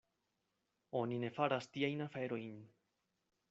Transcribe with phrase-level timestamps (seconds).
[1.01, 2.61] Oni ne faras tiajn aferojn.